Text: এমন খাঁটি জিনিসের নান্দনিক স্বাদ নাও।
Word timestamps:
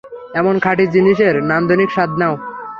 এমন 0.35 0.55
খাঁটি 0.63 0.85
জিনিসের 0.95 1.35
নান্দনিক 1.49 1.89
স্বাদ 1.91 2.11
নাও। 2.21 2.33